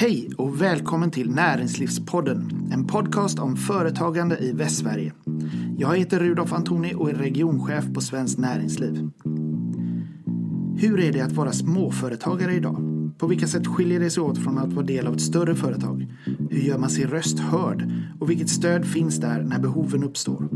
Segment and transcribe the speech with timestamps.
[0.00, 5.12] Hej och välkommen till Näringslivspodden, en podcast om företagande i Västsverige.
[5.78, 9.10] Jag heter Rudolf Antoni och är regionchef på Svenskt Näringsliv.
[10.76, 12.76] Hur är det att vara småföretagare idag?
[13.18, 16.06] På vilka sätt skiljer det sig åt från att vara del av ett större företag?
[16.50, 17.92] Hur gör man sin röst hörd?
[18.20, 20.48] Och vilket stöd finns där när behoven uppstår?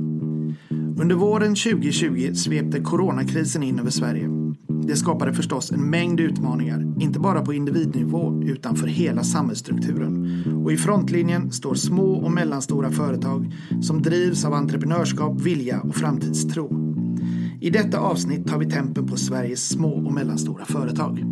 [1.01, 4.29] Under våren 2020 svepte coronakrisen in över Sverige.
[4.87, 10.43] Det skapade förstås en mängd utmaningar, inte bara på individnivå utan för hela samhällsstrukturen.
[10.65, 16.95] Och i frontlinjen står små och mellanstora företag som drivs av entreprenörskap, vilja och framtidstro.
[17.61, 21.25] I detta avsnitt tar vi tempen på Sveriges små och mellanstora företag.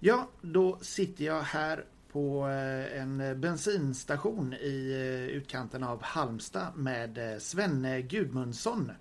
[0.00, 7.32] Ja, då sitter jag här på eh, en bensinstation i eh, utkanten av Halmstad med
[7.32, 8.92] eh, Svenne Gudmundsson.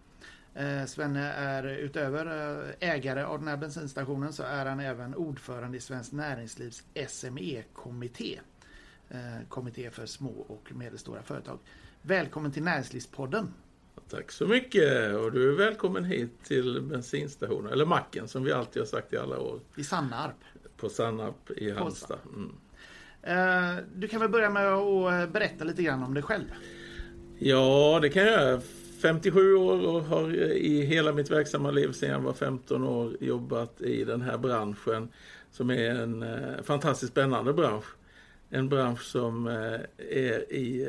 [0.87, 2.25] Svenne är utöver
[2.79, 8.39] ägare av den här bensinstationen så är han även ordförande i Svenskt Näringslivs SME-kommitté.
[9.49, 11.59] Kommitté för små och medelstora företag.
[12.01, 13.53] Välkommen till Näringslivspodden!
[14.09, 18.81] Tack så mycket och du är välkommen hit till bensinstationen, eller macken som vi alltid
[18.81, 19.59] har sagt i alla år.
[19.75, 20.35] I Sannarp.
[20.77, 22.19] På Sannarp i Halmstad.
[22.35, 22.51] Mm.
[23.21, 26.45] Eh, du kan väl börja med att eh, berätta lite grann om dig själv.
[27.39, 28.61] Ja, det kan jag göra.
[29.01, 33.17] 57 år och har eh, i hela mitt verksamma liv sedan jag var 15 år
[33.19, 35.09] jobbat i den här branschen
[35.51, 36.25] som är en
[36.63, 37.85] fantastiskt spännande bransch.
[38.49, 39.47] En bransch som
[39.97, 40.87] är i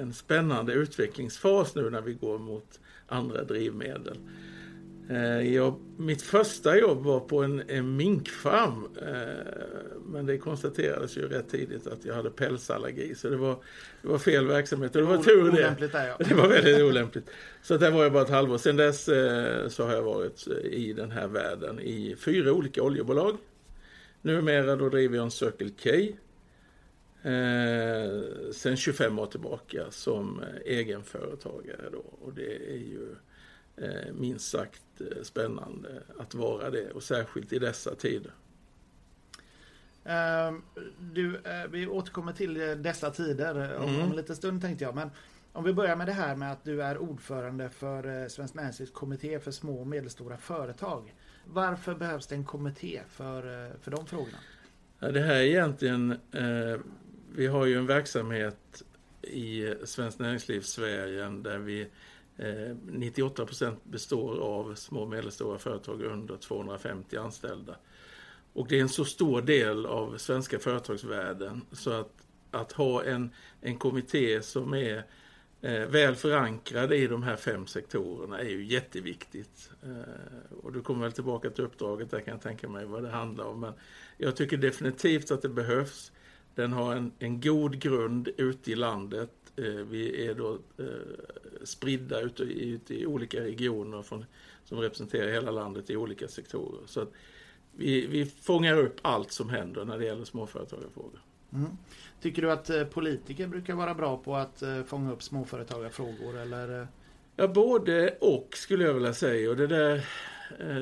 [0.00, 4.18] en spännande utvecklingsfas nu när vi går mot andra drivmedel.
[5.10, 8.88] Eh, jag, mitt första jobb var på en, en minkfarm.
[9.02, 9.54] Eh,
[10.06, 13.14] men det konstaterades ju rätt tidigt att jag hade pälsallergi.
[13.14, 13.56] Så det var,
[14.02, 14.96] det var fel verksamhet.
[14.96, 15.88] Och det var tur det.
[15.92, 16.16] Där, ja.
[16.28, 17.30] Det var väldigt olämpligt.
[17.62, 18.58] Så där var jag bara ett halvår.
[18.58, 23.36] Sen dess eh, så har jag varit i den här världen i fyra olika oljebolag.
[24.22, 25.90] Numera då driver jag en Circle K.
[28.52, 32.04] Sen 25 år tillbaka som egenföretagare då.
[32.20, 33.14] Och det är ju
[34.12, 38.32] minst sagt eh, spännande att vara det och särskilt i dessa tider.
[40.04, 40.62] Ehm,
[41.00, 44.00] du, eh, vi återkommer till dessa tider om, mm.
[44.00, 44.94] en liten stund tänkte jag.
[44.94, 45.10] Men
[45.52, 49.40] om vi börjar med det här med att du är ordförande för Svenskt Näringslivs kommitté
[49.40, 51.14] för små och medelstora företag.
[51.44, 54.38] Varför behövs det en kommitté för, för de frågorna?
[54.98, 56.80] Ja, det här är egentligen, eh,
[57.36, 58.82] vi har ju en verksamhet
[59.22, 61.88] i Svenskt Näringsliv Sverige där vi
[62.36, 67.76] Eh, 98 procent består av små och medelstora företag under 250 anställda.
[68.52, 73.30] Och det är en så stor del av svenska företagsvärlden så att, att ha en,
[73.60, 75.04] en kommitté som är
[75.60, 79.70] eh, väl förankrad i de här fem sektorerna är ju jätteviktigt.
[79.82, 83.10] Eh, och du kommer väl tillbaka till uppdraget där kan jag tänka mig vad det
[83.10, 83.60] handlar om.
[83.60, 83.72] Men
[84.18, 86.12] jag tycker definitivt att det behövs.
[86.54, 90.86] Den har en, en god grund ute i landet vi är då eh,
[91.64, 94.24] spridda ute i, i olika regioner från,
[94.64, 96.80] som representerar hela landet i olika sektorer.
[96.86, 97.12] Så att
[97.72, 101.20] vi, vi fångar upp allt som händer när det gäller småföretagarfrågor.
[101.52, 101.70] Mm.
[102.20, 106.88] Tycker du att eh, politiker brukar vara bra på att fånga upp småföretagarfrågor eller?
[107.36, 109.50] Ja, både och skulle jag vilja säga.
[109.50, 110.06] Och det där,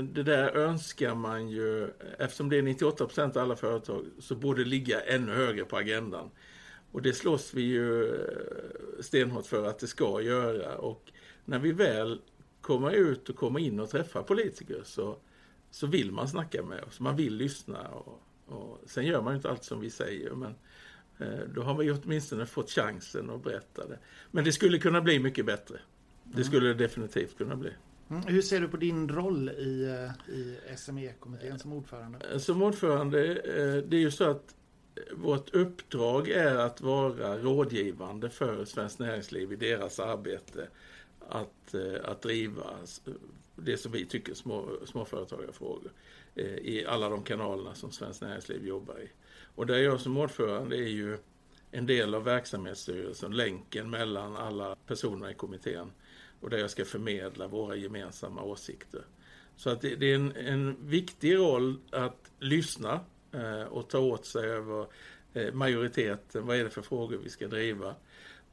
[0.03, 4.65] det där önskar man ju, eftersom det är 98 procent av alla företag, så borde
[4.65, 6.31] ligga ännu högre på agendan.
[6.93, 10.77] Och det slåss vi ju eh, stenhårt för att det ska göra.
[10.77, 11.13] Och
[11.45, 12.21] när vi väl
[12.61, 15.17] kommer ut och kommer in och träffar politiker så,
[15.71, 17.01] så vill man snacka med oss.
[17.01, 17.89] Man vill lyssna.
[17.89, 20.31] Och, och sen gör man ju inte allt som vi säger.
[20.31, 20.55] Men
[21.19, 23.99] eh, då har vi åtminstone fått chansen att berätta det.
[24.31, 25.79] Men det skulle kunna bli mycket bättre.
[26.25, 26.45] Det mm.
[26.45, 27.71] skulle det definitivt kunna bli.
[28.11, 28.23] Mm.
[28.23, 32.41] Hur ser du på din roll i, eh, i SME-kommittén som ordförande?
[32.41, 33.35] Som ordförande,
[33.83, 34.55] det är ju så att
[35.13, 40.69] vårt uppdrag är att vara rådgivande för Svenskt Näringsliv i deras arbete
[41.29, 42.67] att, eh, att driva
[43.57, 45.93] det som vi tycker är små, småföretagarfrågor
[46.35, 49.11] eh, i alla de kanalerna som Svenskt Näringsliv jobbar i.
[49.55, 51.19] Och där jag som ordförande är ju
[51.71, 55.93] en del av verksamhetsstyrelsen, länken mellan alla personer i kommittén
[56.41, 59.05] och där jag ska förmedla våra gemensamma åsikter.
[59.57, 63.01] Så att det, det är en, en viktig roll att lyssna
[63.33, 64.87] Eh, och ta åt sig över
[65.35, 66.47] eh, majoriteten.
[66.47, 67.95] Vad är det för frågor vi ska driva?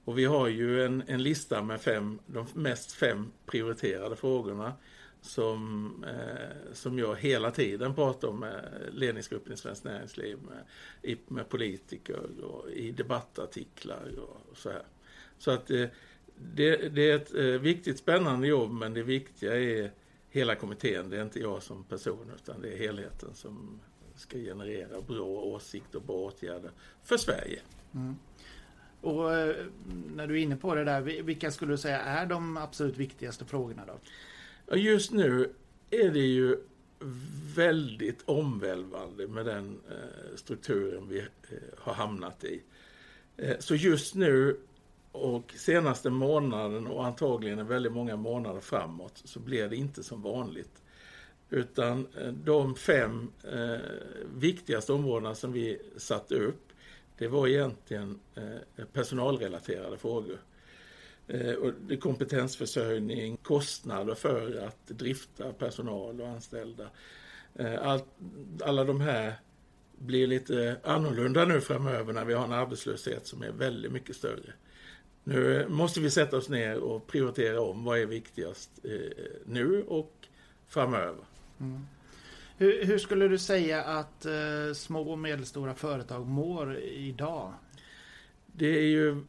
[0.05, 4.73] Och vi har ju en, en lista med fem, de mest fem prioriterade frågorna
[5.21, 11.49] som, eh, som jag hela tiden pratar om med ledningsgruppen i Svenskt Näringsliv, med, med
[11.49, 14.83] politiker och i debattartiklar och så här.
[15.37, 15.87] Så att eh,
[16.35, 19.91] det, det, är ett eh, viktigt spännande jobb men det viktiga är
[20.29, 21.09] hela kommittén.
[21.09, 23.79] Det är inte jag som person utan det är helheten som
[24.19, 26.71] ska generera bra åsikter och bra åtgärder
[27.03, 27.59] för Sverige.
[27.93, 28.15] Mm.
[29.01, 29.55] Och eh,
[30.15, 33.45] när du är inne på det där, vilka skulle du säga är de absolut viktigaste
[33.45, 34.77] frågorna då?
[34.77, 35.53] Just nu
[35.89, 36.57] är det ju
[37.55, 41.25] väldigt omvälvande med den eh, strukturen vi eh,
[41.77, 42.61] har hamnat i.
[43.59, 44.59] Så just nu
[45.11, 50.83] och senaste månaden och antagligen väldigt många månader framåt så blir det inte som vanligt.
[51.49, 53.77] Utan eh, de fem eh,
[54.35, 56.69] viktigaste områdena som vi satte upp
[57.19, 60.37] det var egentligen eh, personalrelaterade frågor.
[61.27, 66.89] Eh, och det kompetensförsörjning, kostnader för att drifta personal och anställda.
[67.55, 68.01] Eh, all,
[68.63, 69.33] alla de här
[69.97, 74.53] blir lite annorlunda nu framöver när vi har en arbetslöshet som är väldigt mycket större.
[75.23, 78.91] Nu måste vi sätta oss ner och prioritera om vad är viktigast eh,
[79.45, 80.13] nu och
[80.67, 81.25] framöver.
[81.59, 81.87] Mm.
[82.57, 87.53] Hur, hur, skulle du säga att eh, små och medelstora företag mår idag?
[88.45, 89.23] Det är ju,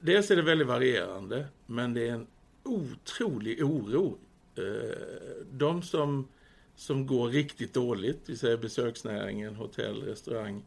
[0.00, 2.26] dels är det väldigt varierande, men det är en
[2.62, 4.18] otrolig oro.
[4.56, 6.28] Eh, de som,
[6.74, 10.64] som går riktigt dåligt, vi säger besöksnäringen, hotell, restaurang,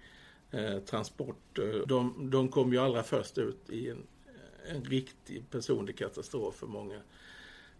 [0.51, 4.03] eh, transporter, de, de kom ju allra först ut i en,
[4.67, 6.99] en riktig personlig katastrof för många.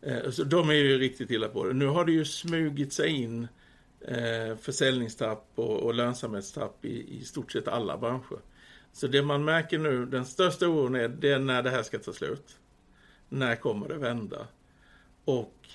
[0.01, 1.74] Eh, så de är ju riktigt illa på det.
[1.74, 3.47] Nu har det ju smugit sig in
[4.01, 8.39] eh, försäljningstapp och, och lönsamhetstapp i, i stort sett alla branscher.
[8.94, 12.00] Så det man märker nu, den största oron är, det är när det här ska
[12.00, 12.59] ta slut.
[13.30, 14.47] När kommer det vända?
[15.25, 15.69] Och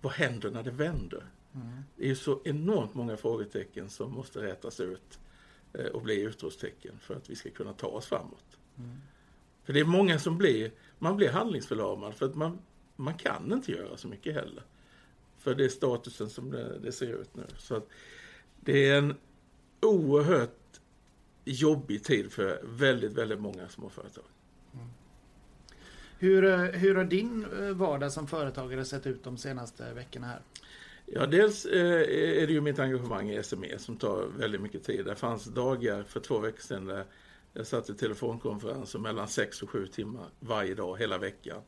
[0.00, 1.24] vad händer när det vänder?
[1.54, 1.82] Mm.
[1.96, 5.18] Det är ju så enormt många frågetecken som måste rätas ut
[5.72, 8.58] eh, och bli utropstecken för att vi ska kunna ta oss framåt.
[8.78, 8.96] Mm.
[9.64, 12.58] För det är många som blir, man blir handlingsförlamad för att man,
[12.96, 14.62] man kan inte göra så mycket heller.
[15.38, 17.44] För det är statusen som det, det ser ut nu.
[17.58, 17.82] Så
[18.60, 19.14] det är en
[19.80, 20.80] oerhört
[21.44, 24.24] jobbig tid för väldigt, väldigt många småföretag.
[24.74, 24.86] Mm.
[26.18, 30.40] Hur, eh, hur har din eh, vardag som företagare sett ut de senaste veckorna här?
[31.06, 32.00] Ja, dels eh,
[32.42, 35.04] är det ju mitt engagemang i SME som tar väldigt mycket tid.
[35.04, 37.04] Det fanns dagar för två veckor sedan där
[37.52, 41.62] jag satt i telefonkonferenser mellan sex och sju timmar varje dag, hela veckan.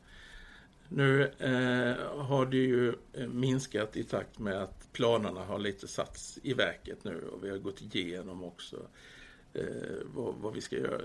[0.89, 6.39] Nu eh, har det ju eh, minskat i takt med att planerna har lite satts
[6.43, 8.77] i verket nu och vi har gått igenom också
[9.53, 9.65] eh,
[10.05, 11.01] vad, vad, vi ska göra.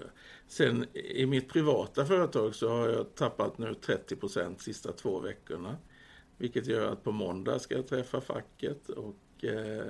[0.47, 5.77] Sen i mitt privata företag så har jag tappat nu 30 procent sista två veckorna.
[6.37, 9.83] Vilket gör att på måndag ska jag träffa facket och eh,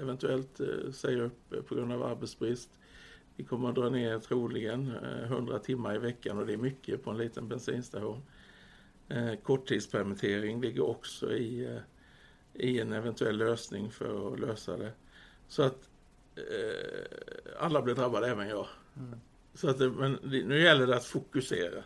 [0.00, 2.70] eventuellt eh, säga upp på grund av arbetsbrist.
[3.36, 4.94] Vi kommer att dra ner troligen
[5.24, 8.22] 100 timmar i veckan och det är mycket på en liten bensinstation.
[9.08, 11.80] Eh, korttidspermittering ligger också i, eh,
[12.54, 14.92] i en eventuell lösning för att lösa det.
[15.48, 15.88] Så att
[16.36, 18.66] eh, alla blir drabbade, även jag.
[18.96, 19.20] Mm.
[19.54, 21.84] Så att, men nu gäller det att fokusera.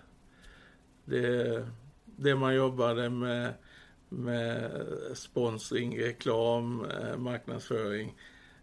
[1.04, 1.66] Det,
[2.04, 3.54] det man jobbade med,
[4.08, 4.70] med
[5.14, 6.86] sponsring, reklam,
[7.16, 8.16] marknadsföring,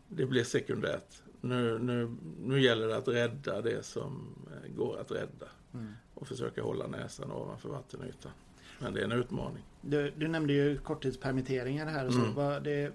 [0.08, 1.24] det blir sekundärt.
[1.46, 4.36] Nu, nu, nu gäller det att rädda det som
[4.76, 5.94] går att rädda mm.
[6.14, 8.32] och försöka hålla näsan ovanför vattenytan.
[8.80, 9.64] Men det är en utmaning.
[9.82, 12.06] Du, du nämnde ju korttidspermitteringar här.
[12.06, 12.42] Och så.
[12.42, 12.64] Mm.
[12.64, 12.92] Det,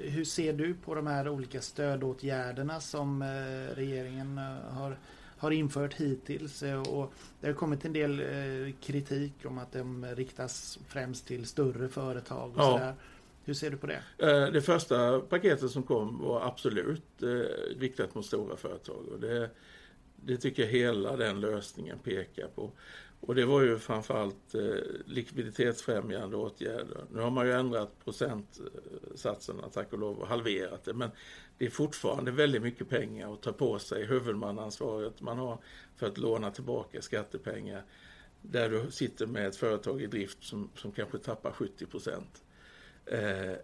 [0.00, 4.98] hur ser du på de här olika stödåtgärderna som eh, regeringen eh, har,
[5.38, 6.62] har infört hittills?
[6.62, 8.22] Eh, och det har kommit en del
[8.80, 12.50] kritik om att de riktas främst till större företag.
[12.50, 12.72] Och ja.
[12.72, 12.94] sådär.
[13.44, 14.02] Hur ser du på det?
[14.18, 17.28] Eh, det första paketet som kom var absolut eh,
[17.78, 19.08] riktat mot stora företag.
[19.12, 19.50] Och det,
[20.16, 22.72] det tycker jag hela den lösningen pekar på.
[23.26, 24.62] Och det var ju framförallt eh,
[25.06, 27.04] likviditetsfrämjande åtgärder.
[27.12, 30.94] Nu har man ju ändrat procentsatserna tack och lov och halverat det.
[30.94, 31.10] Men
[31.58, 35.58] det är fortfarande väldigt mycket pengar att ta på sig huvudmannaansvaret man har
[35.96, 37.84] för att låna tillbaka skattepengar.
[38.42, 42.44] Där du sitter med ett företag i drift som, som kanske tappar 70 procent.
[43.06, 43.56] Eh,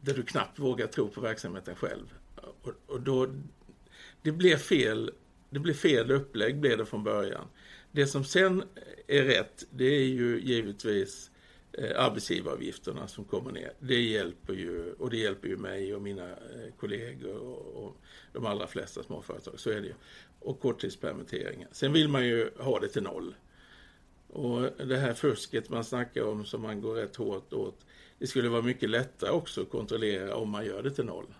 [0.00, 2.14] där du knappt vågar tro på verksamheten själv.
[2.62, 3.34] Och, och då,
[4.22, 5.10] det blir fel
[5.50, 7.48] det blir fel upplägg blev det från början.
[7.92, 8.62] Det som sen
[9.06, 11.30] är rätt, det är ju givetvis
[11.72, 13.72] eh, arbetsgivaravgifterna som kommer ner.
[13.78, 17.96] Det hjälper ju, och det hjälper ju mig och mina eh, kollegor och, och
[18.32, 19.60] de allra flesta småföretag.
[19.60, 19.94] Så är det ju.
[20.40, 21.68] Och korttidspermitteringar.
[21.72, 23.34] Sen vill man ju ha det till noll.
[24.28, 27.86] Och det här fusket man snackar om som man går rätt hårt åt.
[28.18, 31.34] Det skulle vara mycket lättare också att kontrollera om man gör det till noll.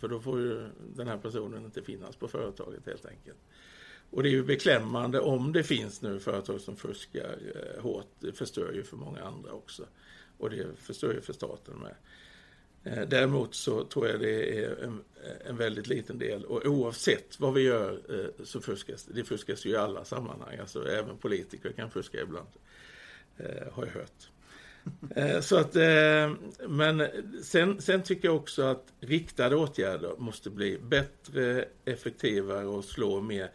[0.00, 3.38] För då får ju den här personen inte finnas på företaget helt enkelt.
[4.10, 8.06] Och det är ju beklämmande om det finns nu företag som fuskar eh, hårt.
[8.20, 9.86] Det förstör ju för många andra också.
[10.38, 11.94] Och det förstör ju för staten med.
[12.84, 15.04] Eh, däremot så tror jag det är en,
[15.44, 19.24] en, väldigt liten del och oavsett vad vi gör eh, så fuskas det.
[19.24, 22.48] fuskas ju i alla sammanhang, alltså även politiker kan fuska ibland.
[23.72, 24.30] Har jag hört.
[25.16, 26.32] Eh, så att, eh,
[26.68, 27.08] men
[27.42, 33.50] sen, sen tycker jag också att riktade åtgärder måste bli bättre, effektivare och slå mer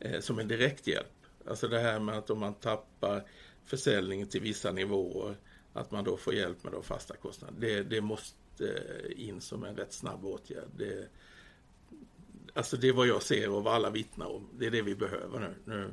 [0.00, 1.06] eh, som en direkthjälp.
[1.46, 3.24] Alltså det här med att om man tappar
[3.64, 5.36] försäljningen till vissa nivåer,
[5.72, 7.60] att man då får hjälp med de fasta kostnaderna.
[7.60, 8.34] Det, det måste
[9.16, 10.68] in som en rätt snabb åtgärd.
[10.76, 11.08] Det,
[12.54, 14.48] alltså det är vad jag ser och vad alla vittnar om.
[14.58, 15.54] Det är det vi behöver nu.
[15.64, 15.90] Nu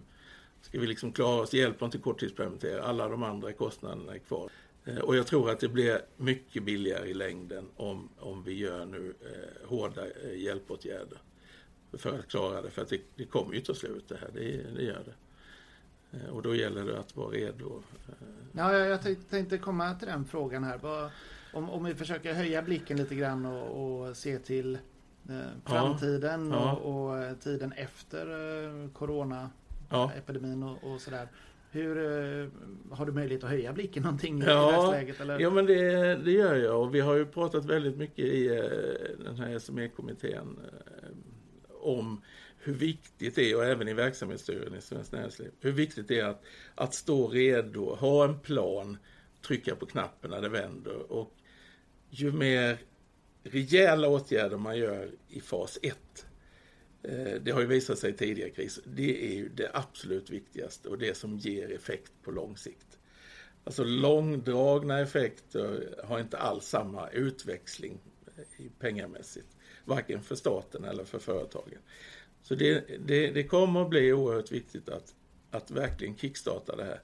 [0.62, 2.84] ska vi liksom klara oss, hjälp dem inte korttidspermittera.
[2.84, 4.50] Alla de andra kostnaderna är kvar.
[4.86, 8.86] Eh, och jag tror att det blir mycket billigare i längden om, om vi gör
[8.86, 11.18] nu eh, hårda eh, hjälpåtgärder
[11.94, 12.70] för att klara det.
[12.70, 15.13] För att det, det kommer ju ta slut det här, det, det gör det.
[16.18, 17.84] Eh, och då gäller det att vara redo.
[18.51, 19.00] Ja, jag
[19.30, 20.77] tänkte komma till den frågan här.
[20.77, 21.10] Vad,
[21.54, 24.77] om, om vi försöker höja blicken lite grann och, och se till
[25.65, 26.75] framtiden ja, ja.
[26.75, 30.77] Och, och, tiden efter coronaepidemin ja.
[30.82, 31.27] och, och sådär.
[31.75, 32.48] Hur, eh,
[32.91, 35.22] har du möjlighet att höja blicken någonting ja, i dagsläget?
[35.22, 35.39] Eller?
[35.39, 36.82] Ja, men det, det gör jag.
[36.82, 41.10] Och vi har ju pratat väldigt mycket i eh, den här SME-kommittén eh,
[41.82, 42.22] om
[42.58, 46.25] hur viktigt det är, och även i verksamhetsstyrelsen i Svenskt Näringsliv, hur viktigt det är
[46.25, 46.44] att,
[46.75, 48.98] att stå redo, ha en plan,
[49.48, 51.12] trycka på knappen när det vänder.
[51.12, 51.34] Och
[52.10, 52.77] ju mer
[53.44, 56.35] rejäla åtgärder man gör i fas 1, eh,
[57.07, 60.89] Eh, det har ju visat sig i tidigare kriser, det är ju det absolut viktigaste
[60.89, 63.00] och det som ger effekt på lång sikt.
[63.63, 68.00] Alltså långdragna effekter har inte alls samma utväxling
[68.38, 71.79] eh, pengamässigt, varken för staten eller för företagen.
[72.41, 75.15] Så det, det, det kommer att bli oerhört viktigt att,
[75.51, 77.01] att verkligen kickstarta det här.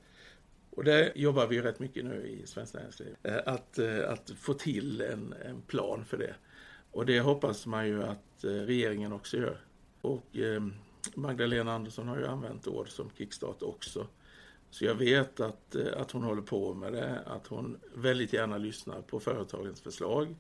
[0.70, 3.16] Och det jobbar vi rätt mycket nu i Svenskt Näringsliv.
[3.24, 6.36] Eh, att, att få till en, en plan för det.
[6.92, 9.62] Och det hoppas man ju att regeringen också gör.
[10.02, 10.74] Och ehm,
[11.16, 14.08] Magdalena Andersson har ju använt ord som kickstart också.
[14.70, 18.58] Så jag vet att, eh, att hon håller på med det, att hon väldigt gärna
[18.58, 20.36] lyssnar på företagens förslag.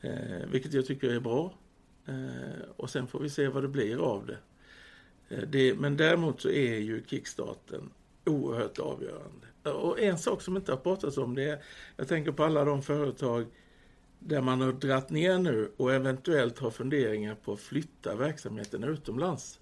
[0.00, 1.54] Eh, vilket jag tycker är bra.
[2.06, 4.38] Eh, och sen får vi se vad det blir av det.
[5.28, 7.90] Eh, det men däremot så är ju kickstarten
[8.24, 9.46] oerhört avgörande.
[9.62, 11.62] Och en sak som inte har pratats om det är,
[11.96, 13.46] jag tänker på alla de företag
[14.26, 19.60] där man har dratt ner nu och eventuellt har funderingar på att flytta verksamheten utomlands.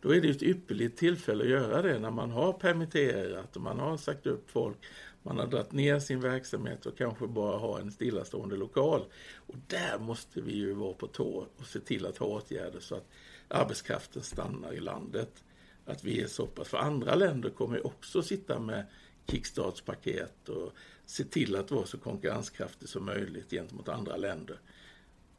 [0.00, 3.78] Då är det ett ypperligt tillfälle att göra det när man har permitterat och man
[3.78, 4.76] har sagt upp folk.
[5.22, 9.04] Man har dragit ner sin verksamhet och kanske bara har en stillastående lokal.
[9.34, 12.94] Och där måste vi ju vara på tå och se till att ha åtgärder så
[12.94, 13.08] att
[13.48, 15.44] arbetskraften stannar i landet
[15.84, 18.86] att vi är så pass, för andra länder kommer också sitta med
[19.30, 20.72] kickstartspaket och
[21.06, 24.60] se till att vara så konkurrenskraftig som möjligt gentemot andra länder.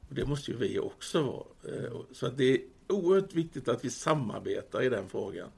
[0.09, 1.75] Och det måste ju vi också vara.
[1.75, 5.49] Eh, så att det är oerhört viktigt att vi samarbetar i den frågan.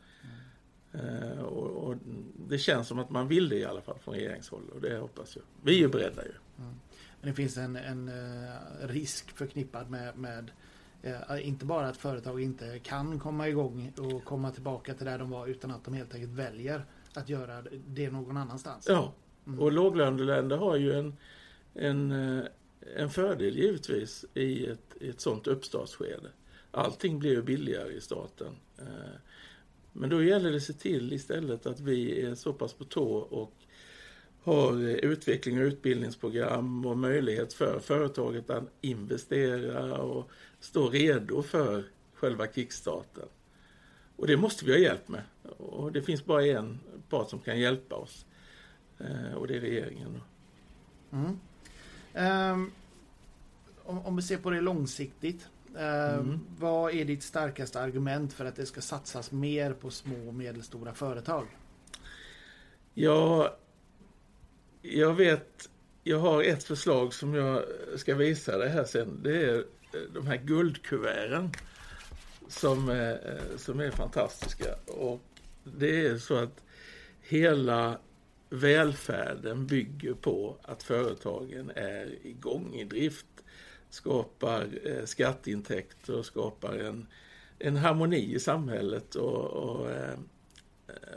[0.93, 1.39] Mm.
[1.39, 1.95] Och, och,
[2.49, 5.35] det känns som att man vill det i alla fall från regeringshåll och det hoppas
[5.35, 5.43] jag.
[5.63, 6.33] Vi är ju beredda ju.
[6.57, 6.75] Mm.
[7.21, 10.51] Men det finns en, en eh, risk förknippad med, med
[11.03, 15.29] Eh, inte bara att företag inte kan komma igång och komma tillbaka till där de
[15.29, 18.85] var utan att de helt enkelt väljer att göra det någon annanstans.
[18.89, 19.13] Ja,
[19.47, 19.59] mm.
[19.59, 21.17] och låglöneländer har ju en,
[21.73, 22.45] en, eh,
[22.95, 26.29] en fördel givetvis i ett, i ett sånt uppstartsskede.
[26.71, 28.55] Allting blir ju billigare i staten.
[28.77, 28.85] Eh,
[29.91, 33.13] men då gäller det att se till istället att vi är så pass på tå
[33.15, 33.53] och
[34.43, 42.47] har utveckling och utbildningsprogram och möjlighet för företaget att investera och stå redo för själva
[42.47, 43.27] kickstarten.
[44.15, 45.23] Och det måste vi ha hjälp med.
[45.57, 46.79] Och det finns bara en
[47.11, 48.25] part som kan hjälpa oss.
[48.99, 50.21] Eh, och det är regeringen.
[51.11, 51.39] Mm.
[52.13, 52.71] Um,
[53.83, 55.47] om, vi ser på det långsiktigt.
[55.67, 56.39] Um, mm.
[56.57, 60.93] Vad är ditt starkaste argument för att det ska satsas mer på små och medelstora
[60.93, 61.47] företag?
[62.93, 63.57] Ja,
[64.81, 65.69] jag vet,
[66.03, 67.63] jag har ett förslag som jag
[67.95, 69.19] ska visa dig här sen.
[69.23, 69.65] Det är
[70.13, 71.51] de här guldkuverten
[72.47, 74.75] som, är, som är fantastiska.
[74.87, 75.21] Och
[75.63, 76.63] det är så att
[77.21, 77.99] hela
[78.49, 83.25] välfärden bygger på att företagen är igång i drift,
[83.89, 87.07] skapar eh, skatteintäkter och skapar en,
[87.59, 89.15] en harmoni i samhället.
[89.15, 90.19] Och, och, eh,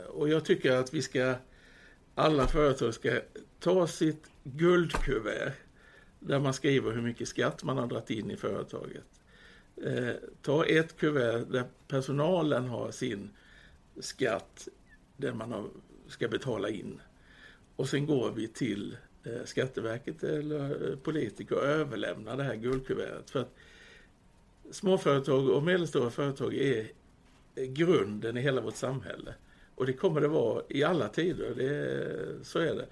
[0.07, 1.35] och jag tycker att vi ska,
[2.15, 3.19] alla företag ska
[3.59, 5.53] ta sitt guldkuvert
[6.19, 9.05] där man skriver hur mycket skatt man har dragit in i företaget.
[9.83, 13.29] Eh, ta ett kuvert där personalen har sin
[13.99, 14.67] skatt,
[15.17, 15.69] den man har,
[16.15, 17.01] ska betala in.
[17.75, 23.29] Och sen går vi till eh, Skatteverket eller eh, politiker och överlämnar det här guldkuvertet.
[23.29, 23.55] För att
[24.71, 26.87] småföretag och medelstora företag är
[27.55, 29.33] grunden i hela vårt samhälle.
[29.75, 32.87] Och det kommer det vara i alla tider, det, så är det.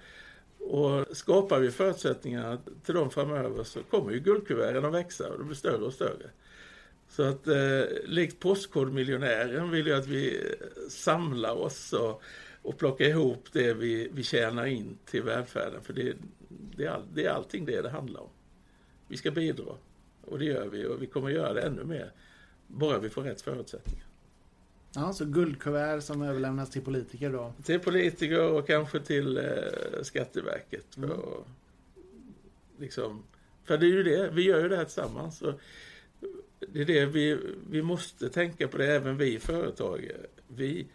[0.58, 5.46] Och skapar vi förutsättningar till dem framöver så kommer ju guldkuverten att växa och de
[5.46, 6.30] blir större och större.
[7.08, 12.22] Så att eh, likt Postkodmiljonären vill jag att vi eh, samlar oss och,
[12.64, 15.82] och plockar ihop det vi, vi tjänar in till välfärden.
[15.82, 16.16] För det,
[16.48, 18.28] det, är all, det är allting det det handlar om.
[19.08, 19.76] Vi ska bidra
[20.20, 22.12] och det gör vi och vi kommer göra det ännu mer.
[22.66, 24.06] Bara vi får rätt förutsättningar.
[24.94, 27.52] Ja, så guldkuvert som överlämnas till politiker då?
[27.64, 30.94] Till politiker och kanske till eh, Skatteverket.
[30.94, 31.18] För, mm.
[31.18, 31.46] att,
[32.78, 33.22] liksom,
[33.64, 35.42] för det är ju det, vi gör ju det här tillsammans.
[35.42, 35.60] Och
[36.68, 37.38] det är det vi,
[37.70, 40.26] vi måste tänka på det, även vi företagare.
[40.48, 40.86] Vi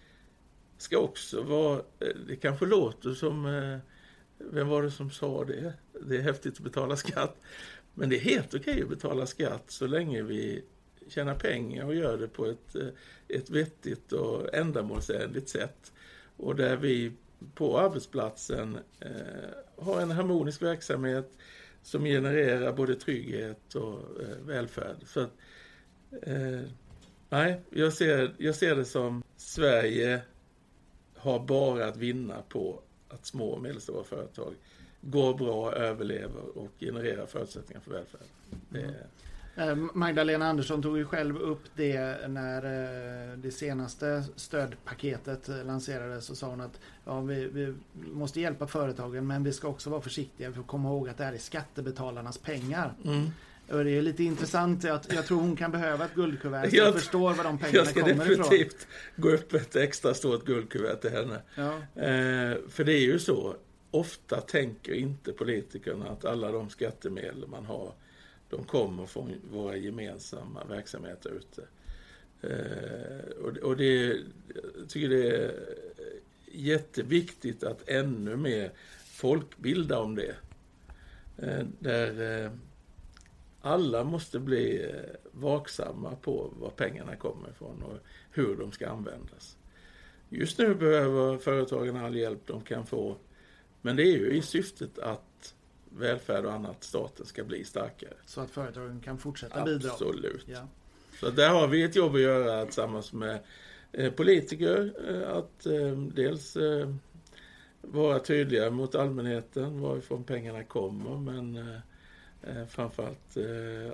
[0.81, 3.77] ska också vara, eh, det kanske låter som, eh,
[4.37, 5.73] vem var det som sa det?
[6.01, 7.35] Det är häftigt att betala skatt.
[7.93, 10.63] Men det är helt okej att betala skatt så länge vi
[11.07, 12.87] tjänar pengar och gör det på ett, eh,
[13.27, 15.93] ett vettigt och ändamålsenligt sätt.
[16.37, 17.11] Och där vi
[17.55, 21.31] på arbetsplatsen eh, har en harmonisk verksamhet
[21.83, 24.97] som genererar både trygghet och eh, välfärd.
[25.05, 25.31] Så att,
[26.21, 26.61] eh,
[27.29, 30.21] nej, jag ser, jag ser det som Sverige
[31.21, 34.53] har bara att vinna på att små och medelstora företag
[35.01, 38.21] går bra, överlever och genererar förutsättningar för välfärd.
[38.73, 38.93] Mm.
[39.55, 46.37] Eh, Magdalena Andersson tog ju själv upp det när eh, det senaste stödpaketet lanserades och
[46.37, 50.53] sa hon att ja, vi, vi, måste hjälpa företagen men vi ska också vara försiktiga
[50.53, 52.93] för att komma ihåg att det här är skattebetalarnas pengar.
[53.05, 53.29] Mm.
[53.71, 54.83] Och det är lite intressant.
[54.83, 58.09] Jag, jag tror hon kan behöva ett guldkuvert jag, jag förstår var de pengarna kommer
[58.09, 58.27] ifrån.
[58.27, 61.41] Jag ska definitivt gå upp ett extra stort guldkuvert till henne.
[61.55, 61.73] Ja.
[62.03, 63.55] Eh, för det är ju så.
[63.91, 67.93] Ofta tänker inte politikerna att alla de skattemedel man har
[68.49, 71.63] de kommer från våra gemensamma verksamheter ute.
[72.41, 74.05] Eh, och, och det,
[74.79, 75.51] jag tycker det är
[76.51, 78.71] jätteviktigt att ännu mer
[79.05, 80.35] folkbilda om det.
[81.37, 82.51] Eh, där eh,
[83.61, 87.97] alla måste bli eh, vaksamma på var pengarna kommer ifrån och
[88.31, 89.57] hur de ska användas.
[90.29, 93.17] Just nu behöver företagen all hjälp de kan få.
[93.81, 95.55] Men det är ju i syftet att
[95.89, 98.13] välfärd och annat, staten ska bli starkare.
[98.25, 99.91] Så att företagen kan fortsätta bidra?
[99.91, 100.45] Absolut.
[100.47, 100.67] Ja.
[101.19, 103.39] Så där har vi ett jobb att göra tillsammans med
[103.91, 104.93] eh, politiker.
[105.09, 105.67] Eh, att
[106.15, 106.57] dels
[107.81, 111.79] vara tydliga mot allmänheten varifrån pengarna kommer men
[112.69, 113.37] framförallt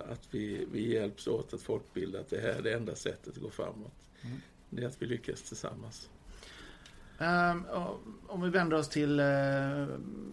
[0.10, 3.42] att vi, vi hjälps åt att folkbilda att det här är det enda sättet att
[3.42, 3.94] gå framåt.
[4.22, 4.42] Mm.
[4.70, 6.10] Det är att vi lyckas tillsammans.
[7.18, 7.66] Um,
[8.28, 9.88] om vi vänder oss till uh,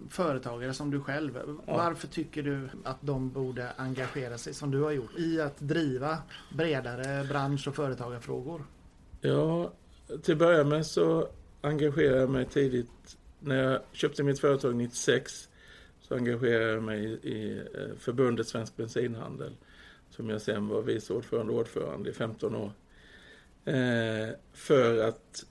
[0.09, 1.41] företagare som du själv.
[1.67, 1.77] Ja.
[1.77, 6.19] Varför tycker du att de borde engagera sig som du har gjort i att driva
[6.57, 8.65] bredare bransch och företagarfrågor?
[9.21, 9.73] Ja,
[10.23, 11.29] till att börja med så
[11.61, 13.17] engagerade jag mig tidigt.
[13.41, 15.49] När jag köpte mitt företag 96
[16.13, 19.57] så engagerade jag mig i eh, förbundet Svensk Bensinhandel.
[20.11, 22.73] Som jag sen var vice ordförande och ordförande i 15 år.
[23.65, 25.45] Eh, för att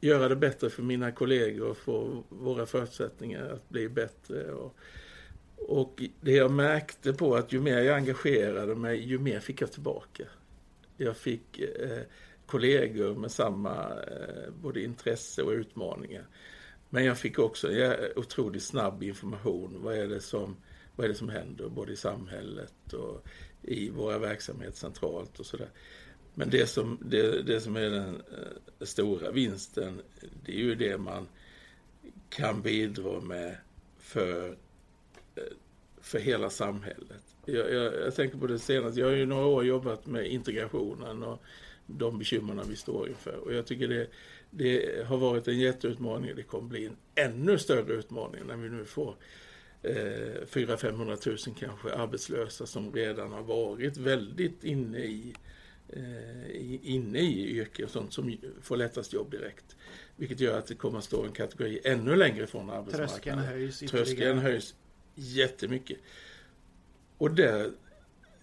[0.00, 4.52] göra det bättre för mina kollegor och få våra förutsättningar att bli bättre.
[4.52, 4.76] Och,
[5.56, 9.72] och det jag märkte på att ju mer jag engagerade mig, ju mer fick jag
[9.72, 10.24] tillbaka.
[10.96, 12.02] Jag fick eh,
[12.46, 16.26] kollegor med samma eh, både intresse och utmaningar.
[16.94, 17.68] Men jag fick också
[18.16, 19.82] otroligt snabb information.
[19.82, 20.56] Vad är, det som,
[20.96, 23.26] vad är det som händer både i samhället och
[23.62, 25.68] i våra verksamheter centralt och sådär.
[26.34, 30.02] Men det som, det, det som är den eh, stora vinsten,
[30.44, 31.28] det är ju det man
[32.30, 33.56] kan bidra med
[33.98, 34.48] för,
[35.34, 35.42] eh,
[36.00, 37.36] för hela samhället.
[37.44, 41.22] Jag, jag, jag, tänker på det senaste, jag har ju några år jobbat med integrationen
[41.22, 41.42] och
[41.86, 43.36] de bekymmerna vi står inför.
[43.36, 44.06] Och jag tycker det,
[44.54, 48.68] det har varit en jätteutmaning och det kommer bli en ännu större utmaning när vi
[48.68, 49.16] nu får
[49.82, 55.34] eh, 400-500 000 kanske arbetslösa som redan har varit väldigt inne i
[55.88, 59.76] eh, inne i yrke och sånt som får lättast jobb direkt.
[60.16, 63.14] Vilket gör att det kommer att stå en kategori ännu längre från arbetsmarknaden.
[63.14, 64.74] Tröskeln höjs Tröskeln höjs
[65.14, 65.98] jättemycket.
[67.18, 67.70] Och där,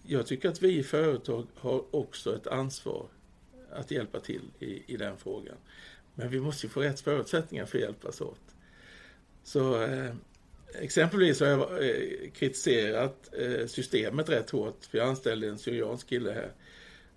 [0.02, 3.06] jag tycker att vi företag har också ett ansvar
[3.72, 5.56] att hjälpa till i, i den frågan.
[6.14, 8.40] Men vi måste ju få rätt förutsättningar för att hjälpas åt.
[9.42, 10.14] Så eh,
[10.74, 14.84] exempelvis har jag eh, kritiserat eh, systemet rätt hårt.
[14.84, 16.52] För jag anställde en syriansk kille här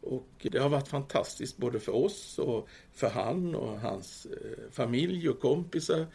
[0.04, 5.30] och det har varit fantastiskt både för oss och för han och hans eh, familj
[5.30, 6.06] och kompisar.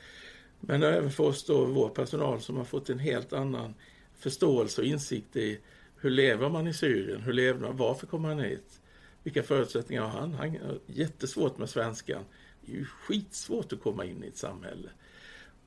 [0.61, 3.75] Men även för oss då, vår personal som har fått en helt annan
[4.19, 5.59] förståelse och insikt i
[6.01, 8.81] hur lever man i Syrien, hur lever man, varför kommer han hit,
[9.23, 10.35] vilka förutsättningar har han?
[10.35, 12.25] Han har jättesvårt med svenskan,
[12.69, 14.89] det är ju skitsvårt att komma in i ett samhälle.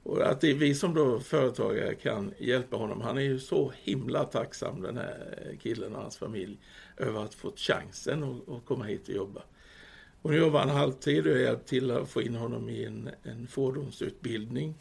[0.03, 3.01] Och att det är vi som då företagare kan hjälpa honom.
[3.01, 6.57] Han är ju så himla tacksam den här killen och hans familj
[6.97, 9.41] över att fått chansen att, att komma hit och jobba.
[10.21, 13.09] Och nu jobbar han halvtid och jag hjälpt till att få in honom i en,
[13.23, 14.75] en fordonsutbildning.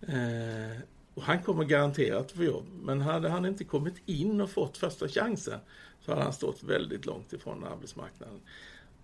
[0.00, 0.78] Eh,
[1.14, 2.66] och han kommer garanterat få jobb.
[2.82, 5.60] Men hade han inte kommit in och fått första chansen
[6.00, 8.40] så hade han stått väldigt långt ifrån arbetsmarknaden.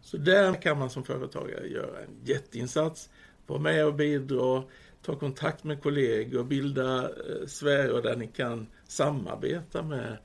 [0.00, 3.10] Så där kan man som företagare göra en jätteinsats,
[3.46, 4.62] vara med och bidra,
[5.02, 10.18] ta kontakt med kollegor, bilda eh, sfärer där ni kan samarbeta med,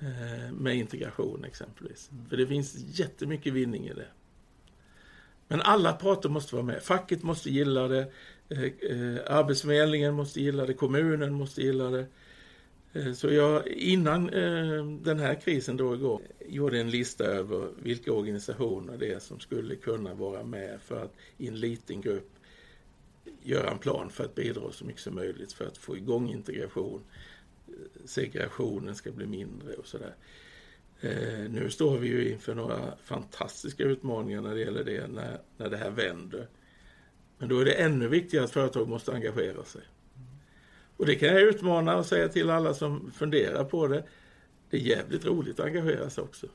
[0.00, 2.10] eh, med integration exempelvis.
[2.12, 2.28] Mm.
[2.28, 4.08] För det finns jättemycket vinning i det.
[5.48, 6.82] Men alla parter måste vara med.
[6.82, 8.00] Facket måste gilla det,
[8.48, 12.06] eh, Arbetsförmedlingen måste gilla det, kommunen måste gilla det.
[12.92, 18.12] Eh, så jag, innan eh, den här krisen drog igång, gjorde en lista över vilka
[18.12, 22.30] organisationer det är som skulle kunna vara med för att i en liten grupp
[23.42, 27.02] göra en plan för att bidra så mycket som möjligt för att få igång integration.
[27.68, 27.74] Eh,
[28.04, 30.14] segregationen ska bli mindre och sådär.
[31.48, 35.76] Nu står vi ju inför några fantastiska utmaningar när det gäller det, när, när det
[35.76, 36.48] här vänder.
[37.38, 39.82] Men då är det ännu viktigare att företag måste engagera sig.
[41.00, 44.04] Och det kan jag utmana och säga till alla som funderar på det.
[44.70, 46.46] Det är jävligt roligt att engagera sig också.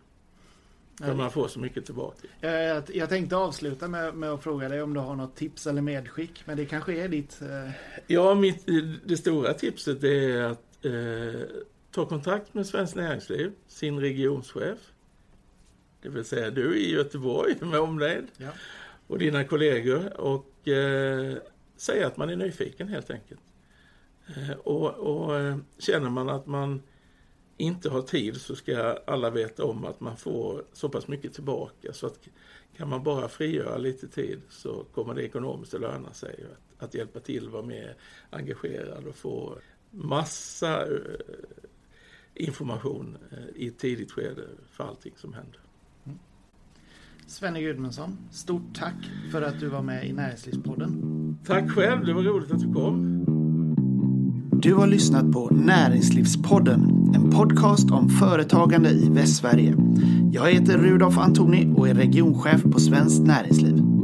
[0.99, 2.27] För man får så mycket tillbaka.
[2.39, 5.81] Jag, jag tänkte avsluta med, med, att fråga dig om du har något tips eller
[5.81, 6.43] medskick.
[6.45, 7.41] Men det kanske är ditt...
[7.41, 7.71] Eh...
[8.08, 8.67] Ja, mitt,
[9.05, 11.41] det stora tipset är att eh,
[11.91, 14.79] ta kontakt med Svenskt Näringsliv, sin regionschef.
[16.01, 18.27] Det vill säga du i Göteborg med omnejd.
[18.38, 18.49] Ja.
[19.08, 20.19] Och dina kollegor.
[20.19, 21.38] Och eh,
[21.77, 23.41] säga att man är nyfiken helt enkelt.
[24.27, 26.81] Eh, och, och eh, känner man att man
[27.57, 31.93] inte har tid så ska alla veta om att man får så pass mycket tillbaka.
[31.93, 32.19] Så att
[32.77, 36.45] kan man bara frigöra lite tid så kommer det ekonomiskt att löna sig.
[36.51, 37.95] Att, att hjälpa till, vara mer
[38.29, 39.57] engagerad och få
[39.91, 40.99] massa eh,
[42.33, 43.17] information
[43.55, 45.59] i ett tidigt skede för allting som händer.
[46.05, 46.19] Mm.
[47.27, 51.38] Svenne Gudmundsson, stort tack för att du var med i Näringslivspodden.
[51.45, 53.14] Tack själv, det var roligt att du kom.
[54.65, 59.75] Du har lyssnat på Näringslivspodden, en podcast om företagande i Västsverige.
[60.32, 63.94] Jag heter Rudolf Antoni och är regionchef på Svenskt Näringsliv.